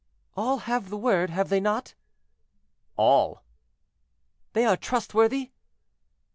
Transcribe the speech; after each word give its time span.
"All 0.35 0.57
have 0.57 0.89
the 0.89 0.97
word, 0.97 1.29
have 1.29 1.49
they 1.49 1.59
not?" 1.59 1.93
"All."—"They 2.97 4.65
are 4.65 4.75
trustworthy?" 4.75 5.51